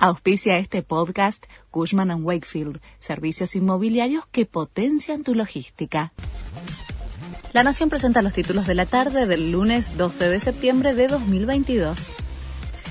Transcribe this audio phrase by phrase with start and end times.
[0.00, 6.12] Auspicia este podcast Cushman⁇ Wakefield, servicios inmobiliarios que potencian tu logística.
[7.52, 12.14] La Nación presenta los títulos de la tarde del lunes 12 de septiembre de 2022.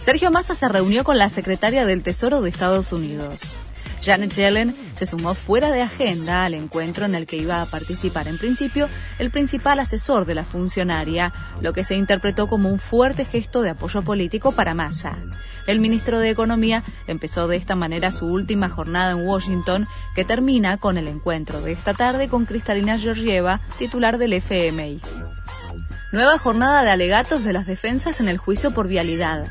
[0.00, 3.56] Sergio Massa se reunió con la secretaria del Tesoro de Estados Unidos.
[4.02, 8.26] Janet Yellen se sumó fuera de agenda al encuentro en el que iba a participar
[8.26, 13.24] en principio el principal asesor de la funcionaria, lo que se interpretó como un fuerte
[13.24, 15.16] gesto de apoyo político para Massa.
[15.66, 19.86] El ministro de Economía empezó de esta manera su última jornada en Washington,
[20.16, 25.00] que termina con el encuentro de esta tarde con Cristalina Georgieva, titular del FMI.
[26.10, 29.46] Nueva jornada de alegatos de las defensas en el juicio por vialidad.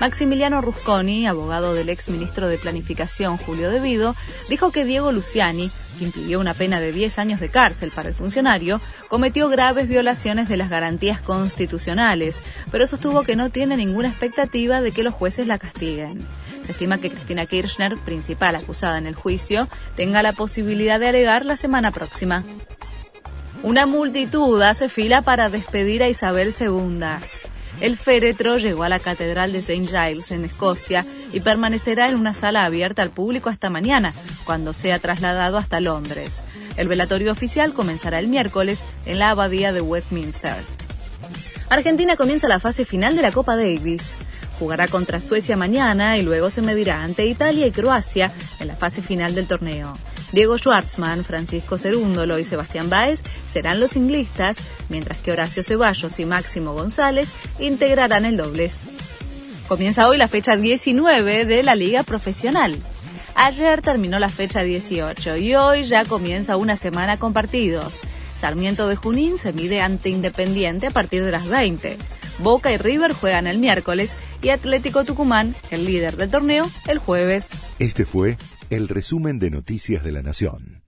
[0.00, 4.16] Maximiliano Rusconi, abogado del ex ministro de Planificación Julio De Vido,
[4.48, 8.14] dijo que Diego Luciani, que impidió una pena de 10 años de cárcel para el
[8.14, 14.80] funcionario, cometió graves violaciones de las garantías constitucionales, pero sostuvo que no tiene ninguna expectativa
[14.80, 16.26] de que los jueces la castiguen.
[16.64, 21.44] Se estima que Cristina Kirchner, principal acusada en el juicio, tenga la posibilidad de alegar
[21.44, 22.42] la semana próxima.
[23.62, 27.04] Una multitud hace fila para despedir a Isabel II.
[27.80, 29.86] El féretro llegó a la Catedral de St.
[29.86, 34.12] Giles en Escocia y permanecerá en una sala abierta al público hasta mañana,
[34.44, 36.42] cuando sea trasladado hasta Londres.
[36.76, 40.56] El velatorio oficial comenzará el miércoles en la abadía de Westminster.
[41.70, 44.18] Argentina comienza la fase final de la Copa Davis.
[44.58, 49.00] Jugará contra Suecia mañana y luego se medirá ante Italia y Croacia en la fase
[49.00, 49.96] final del torneo.
[50.32, 56.24] Diego Schwartzman, Francisco Cerúndolo y Sebastián Báez serán los singlistas, mientras que Horacio Ceballos y
[56.24, 58.86] Máximo González integrarán el dobles.
[59.66, 62.76] Comienza hoy la fecha 19 de la Liga Profesional.
[63.34, 68.00] Ayer terminó la fecha 18 y hoy ya comienza una semana con partidos.
[68.38, 71.96] Sarmiento de Junín se mide ante Independiente a partir de las 20.
[72.40, 77.50] Boca y River juegan el miércoles y Atlético Tucumán, el líder del torneo, el jueves.
[77.78, 78.36] Este fue
[78.70, 80.82] el resumen de Noticias de la Nación.